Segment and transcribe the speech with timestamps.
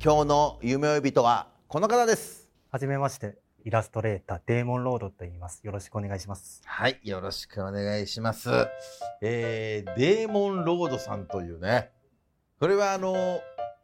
[0.00, 5.60] 今日の夢追い人はこの方ですはじめまして、イラストレーター、デーモンロードと言います。
[5.64, 6.62] よろしくお願いします。
[6.64, 8.48] はいよろしくお願いします
[9.20, 11.90] えー、デーモンロードさんというね
[12.60, 13.40] これはあの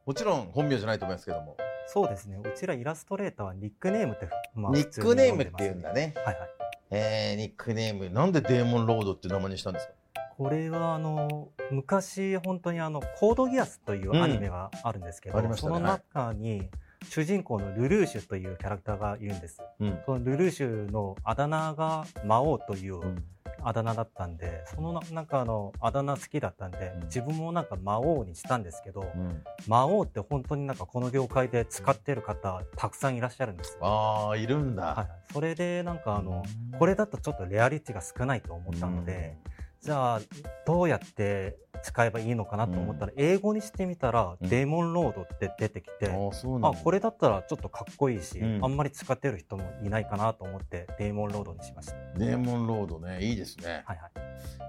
[0.07, 1.57] もちろん本名じゃないと思いますけども、
[1.89, 2.37] そうですね。
[2.37, 6.15] うちらイラストレーターはニックネームって、まニックネームっていうんだね。
[6.15, 6.49] ねはいはい。
[6.91, 9.95] えー、ニックネームなんでデーモンロードって名前にしたんですか？
[10.37, 15.57] これはあの、昔本当にあの、コードギアスというアニメがあるんですけど、うんね。
[15.57, 16.69] その中に、
[17.09, 19.63] 主人公のルルーシュというキャラクターがいるんです。
[19.79, 19.99] うん。
[20.05, 23.25] そのルルーシュのあだ名が魔王といううん。
[23.67, 27.03] あだ名だったんで、そのななんかあの、あだ名好きだったんで、うん。
[27.05, 29.43] 自分もなんか魔王にしたんですけど、うん。
[29.69, 33.87] 魔王って本当になんかこの業界で使ってる方たくさんいらっしゃるんですよ。
[33.87, 36.79] ああいるんだ、はい、それでなんかあのうん。
[36.79, 39.39] これだとちょっとレアリティが少ないと思ったので、
[39.85, 40.21] じゃあ
[40.67, 44.49] どうやって使えばいいのかなと思ったら、英語にしてみたら、うん。
[44.49, 48.65] デーモンロードって出てきて、あこれだったらちょっとかっこいいし、うん。
[48.65, 51.95] あんまり使ってる人もいないかなと思ってデーモンロードにしました。
[52.17, 54.11] デーモンロードねいいですね、はいはい。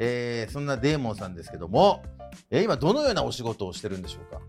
[0.02, 2.04] えーそんなデーモンさんですけども、
[2.52, 4.42] えー今どのようなお仕事をしてるんでしょうか？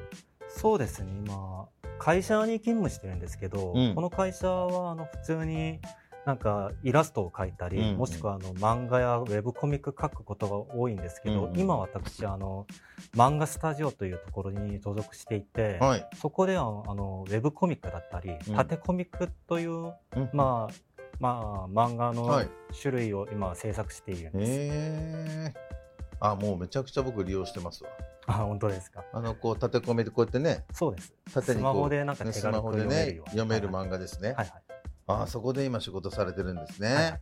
[0.48, 1.68] そうですね今
[2.00, 3.94] 会社に勤務してるんですけど、うん。
[3.94, 5.78] この会社はあの普通に
[6.26, 7.96] なんかイラストを描いたり、うんうん。
[7.98, 11.58] もしくはあの漫画やウェブコミック描くことが多いんですけど、うんうん。
[11.58, 12.66] 今私あの
[13.14, 18.54] 漫画スタジオというところに所属していて、はい、そこではあのウェブコミックだったり、うん。
[18.56, 20.74] 縦コミックという、うんまあ
[21.20, 22.48] まあ漫画のはい。
[22.78, 24.52] 種類を今制作しているんです。
[24.52, 27.90] えー、あもうめちゃくちゃ僕利用してますわ。
[28.26, 29.04] あ本当ですか。
[29.12, 31.14] あのこう縦込みでこうやってねそうです。
[31.32, 34.65] 縦にこうスマホでなんかね手軽くスマホでね読めるように読めるはい漫画ですね、はいはい。
[35.06, 37.20] あそこで今仕事されてるんですね、はいはい。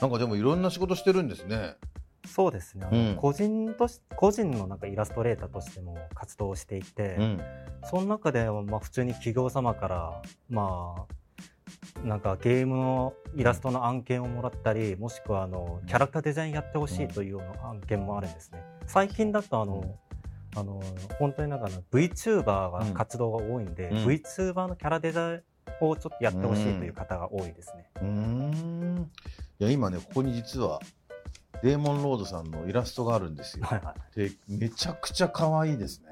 [0.00, 1.76] なんかでもいろんな仕事してるんですね。
[2.26, 3.16] そうですね、うん。
[3.16, 7.40] 個人とし個人のなんかイラストレーターとしても活動していて、うん。
[7.84, 11.06] その中でまあ普通に企業様からま
[12.04, 18.62] あなんかゲームのイラストの案件をもらったりもしくはあのキャラクターデザインやってほしいというような案件もあるんですね。
[18.86, 19.96] 最近だとあの、
[20.56, 20.80] あの
[21.18, 23.96] 本当になんか VTuber が活動が多いんで、うん。
[24.06, 25.42] VTuber のキャラデザイン
[25.80, 29.10] をちょっとやってほしいという方が多いですね、うーん。
[29.60, 30.80] いや今ねここに実は
[31.62, 33.64] デーモンロードさんのイラストがあるんですよ。
[33.66, 36.10] はいはいでめちゃくちゃ可愛いですね。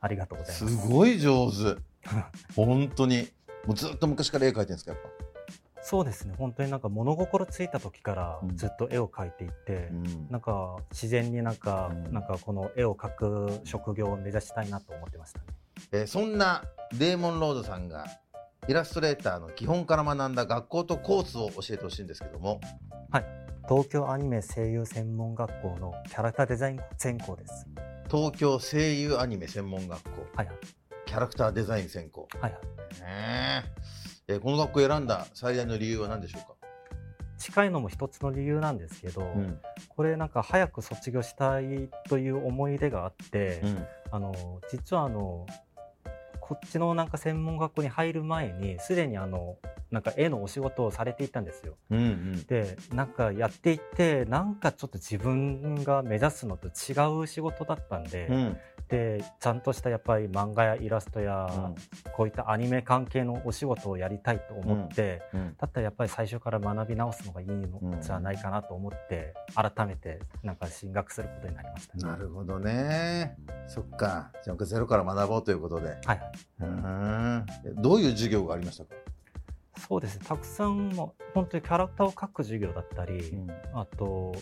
[0.00, 0.76] ありがとうございます。
[0.76, 1.76] すごい上手。
[2.54, 3.28] 本当に。
[3.66, 5.00] もうずっと昔から絵描いてるんですかやっ
[5.84, 6.34] そうですね。
[6.36, 8.56] 本当になんか物心ついた時からうん。
[8.56, 10.28] ずっと絵を描いていて、ぱ、うん。
[10.30, 12.12] なんか自然になんか、うん。
[12.12, 15.44] なんかこの絵を描く職業を目指したいなと思ってましたね。
[15.92, 16.64] えーそんな
[16.98, 18.06] デーモンロードさんが
[18.68, 22.60] イラストレーターの基本から学んだ学校とコースを教えてほしいんですけども。
[23.68, 27.66] 東京アニメ声優専門学校のキャラクターデザイン専攻です。
[28.08, 30.10] 東京声優アニメ専門学校。
[30.36, 30.56] はいはい。
[31.06, 32.62] キャラクターデザイン専攻、はいはい。
[33.00, 33.64] ね
[34.28, 36.54] ええーこの学校を選んだ最大の理由は何でしょうか、
[37.38, 39.58] 近いのも一つの理由なんですけど、うん。
[39.88, 43.86] これなんか早く卒業したいという思い出があって、うん。
[44.12, 45.46] あの実はあの
[46.52, 49.56] こっちのなんか専門学校に入る前にすでにあの
[49.92, 51.76] なんか絵のお仕事をされていたんですよ。
[51.90, 52.44] うんうん。
[52.44, 58.56] でなんかやっていってなんかちょっと自分が目指すのと違う仕事だったんで、うん。
[58.88, 61.48] でちゃんとしたやっぱり漫画やイラストや、
[62.14, 65.56] こういったアニメ関係のお仕事をやりたいと思って、うん。
[65.58, 73.36] だったらやっぱり最初から学び直すのがいいのじゃないかなと思って、改めてなんか進学することになりました、なるほどね。
[73.66, 74.30] そっか。
[74.42, 75.88] じゃあゼロから学ぼうということで。
[75.88, 76.32] はいはい。
[76.60, 77.46] うん。
[77.82, 78.94] どういう授業がありましたか、
[79.76, 80.24] そうですね。
[80.26, 83.50] たくさんも本当にキャラクターを描く授業だったり、うん。
[83.72, 84.34] あと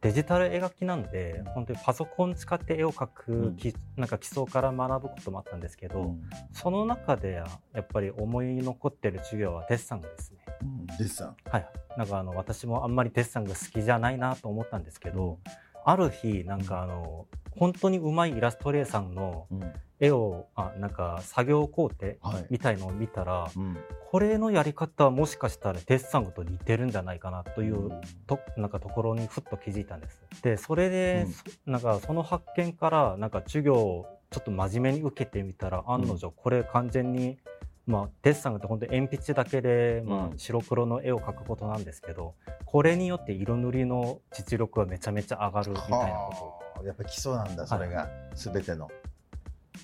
[0.00, 6.14] デジタル描きなんで本当にパソコン使って絵を描くき、なんか基礎から学ぶこともあったんですけど、
[6.52, 7.42] その中で
[7.72, 10.40] やっぱり思い残ってる授業はデッサンですね。
[10.60, 10.86] うん。
[10.86, 11.36] デッサン。
[11.50, 11.66] はい、
[11.96, 15.38] なんかあの私もあんまりデッサンが好きじゃないなと思ったんですけど、
[15.86, 19.72] ある日なんかあの本当に上手いイラストレーターのうん。
[20.00, 22.46] 絵をあなんか作業工程はい。
[22.50, 23.76] みたいのを見たらうん。
[24.10, 27.90] これのやり方はもしかしたらデッサンと似てるんじゃないかなという
[28.26, 30.22] となんかところにふっと気づいたんです。
[30.42, 31.32] でそれで、うん。
[31.32, 37.38] そなんかその発見からなんか授業をちょっと真面目に受けてみたら案の定これ完全に、
[37.86, 42.34] まあ、デッサンって本当に鉛筆だけで、まあう、ん白黒の絵を描くことなんですけど
[42.64, 48.88] これによって色塗りの実力はめちゃめちゃ上がるみたいなことはあやっぱ基礎なんだそれが全ての。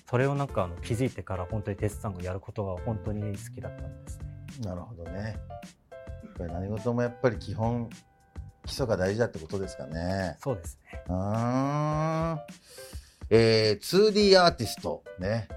[0.09, 4.25] それをなんかあの気づいてから本当にデッサンをやることが本当に好きだったんですね。
[4.65, 5.37] なるほどね。
[5.91, 7.89] やっぱり何事もやっぱり基本
[8.65, 10.37] 基礎が大事だってことですかね。
[10.41, 11.03] そうですね。
[11.07, 12.39] うーん。
[13.29, 15.47] えー、2D アーティストね。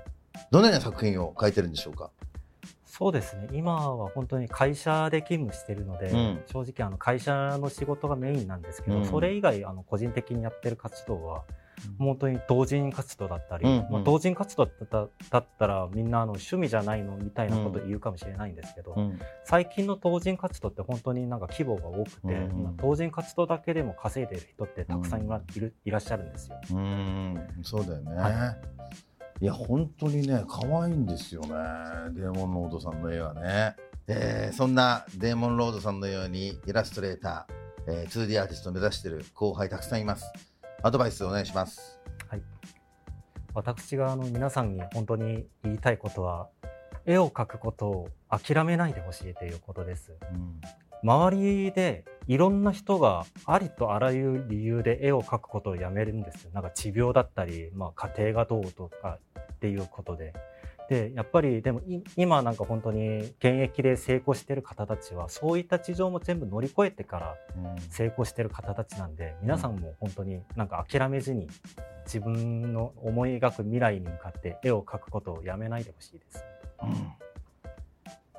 [0.51, 2.11] どのような作品を描いてるんでしょうか？
[2.97, 3.49] そうですね。
[3.53, 6.43] 今は本当に会社で勤務しているので、うん。
[6.47, 9.05] 正直あの会社の仕事がメインなんですけど、うん。
[9.05, 11.43] それ以外あの個人的にやってる活動は
[11.99, 13.93] 本当に同人活動だったり、うんうん。
[13.95, 19.19] まあ、同人活動だっただったらみんなあの趣味じゃないのみたいなこと言うかもしれないんですけど、うん。
[19.43, 25.41] 最近の同人活動って本当になんか規模が多くて、うんまあ同人活動だけでも稼いでる人ってたくさんいら
[25.85, 26.61] いらっしゃるんですよ。
[26.71, 28.75] うーん、そうだよね。、はい
[29.41, 31.49] や、本当にね、可愛いんですよね。
[32.13, 33.77] デーモンロードさんの絵はね。
[34.07, 40.31] えーそんなデーモンロードさんのようにイラストレーター、えー 2D アーティストを目指している後輩たくさんいます。
[40.83, 41.99] アドバイスお願いします。
[43.55, 46.49] 私があの皆さんに本当に言いたいことは
[47.07, 50.61] 絵を描くことを諦めないでほしいということですうん
[51.05, 56.51] 周りでいろんな人がありとあらゆる理由で絵を描くことをやめるんですよ。
[56.53, 59.19] なんか持病だったり、まあ、家庭がどうとか
[59.53, 60.33] っていうことで。
[60.89, 67.37] でやっぱりでもい今なんか本当に現役で成功してる方たちはそういった事情も全部乗り越えてから
[67.89, 71.49] 成功してる方たちなんで皆さんも本当になんか諦めずに
[72.05, 76.45] 自分の思い描く未来に向かって絵を描くことをやめないでほしいです。
[76.83, 77.24] うん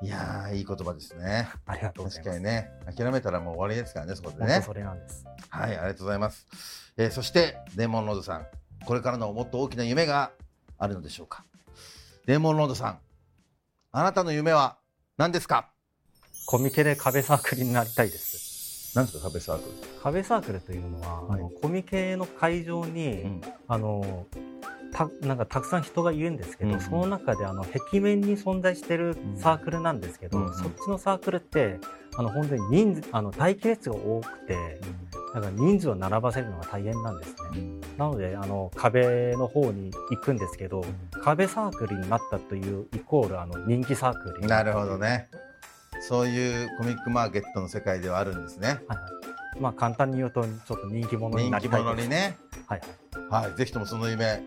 [0.01, 1.49] いやー、いい言葉ですね。
[1.65, 2.29] ありがとうございます。
[2.29, 4.61] 確かにね、諦めたらもう終わりですからね、そこでね。
[4.61, 5.25] それなんです。
[5.49, 6.45] はい、ありがとうございます。
[6.97, 8.47] えーそして、デーモンロードさん、
[8.85, 10.31] これからのもっと大きな夢が
[10.77, 11.45] あるのでしょうか。
[12.25, 12.99] デーモンロードさん、
[13.91, 14.77] あなたの夢は
[15.17, 15.69] 何ですか？
[16.47, 18.93] コミケで壁サークルになりたいです。
[18.95, 20.01] 何ですか、壁サークル。
[20.03, 24.27] 壁サークルというのは、はいコミケの会場に、うんあの
[24.95, 31.79] たなんかたくさん人がいるんですけど、うんその中であの壁面に存在してるサークルなんですけど、うんそっちのサークルって
[32.15, 34.79] あの本当に人数あの待機列が多くて
[35.33, 37.35] だから人数を並ばせるのが大変なんですね。
[37.97, 40.85] なのであの壁の方に行くんですけど、
[41.21, 45.27] 壁サークルになったというイコールあの人気サークルになるほどね。
[45.99, 48.67] そういうコミックマーケットの世界ではあるんですね。
[48.67, 49.59] はいはい。
[49.59, 51.83] まあ簡単に言うとちょっと人気者に人気なりたいです。
[51.83, 52.37] 者にね。
[52.67, 52.79] はい
[53.29, 53.45] はい。
[53.47, 54.41] はい、ぜひともその夢、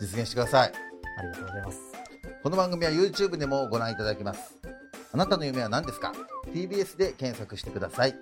[0.00, 0.72] 実現してください。
[1.18, 1.80] ありがとうございます
[2.42, 4.56] この番組は YouTube でもご覧いただけます。
[5.12, 6.12] あなたの夢は何ですか
[6.52, 8.14] ?TBS で検索してください。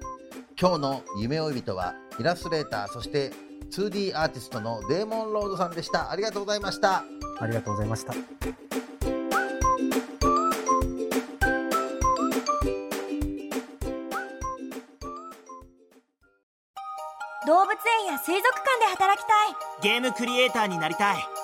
[0.59, 3.33] 今日の夢追い人はイラストレーター、そして
[3.71, 6.11] 2D アーティストのデーモンロードさんでした。
[6.11, 7.03] ありがとうございました。
[7.41, 8.13] ありがとうございました
[17.47, 21.44] 動物園や水族館で働きたいゲームクリエイターになりたい